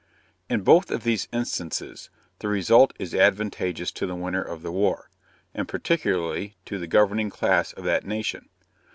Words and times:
In 0.49 0.61
both 0.61 0.89
of 0.89 1.03
these 1.03 1.27
instances 1.31 2.09
the 2.39 2.47
result 2.47 2.91
is 2.97 3.13
advantageous 3.13 3.91
to 3.91 4.07
the 4.07 4.15
winner 4.15 4.41
of 4.41 4.63
the 4.63 4.71
war, 4.71 5.11
and 5.53 5.67
particularly 5.67 6.55
to 6.65 6.79
the 6.79 6.87
governing 6.87 7.29
class 7.29 7.71
of 7.73 7.83
that 7.83 8.03
nation. 8.03 8.49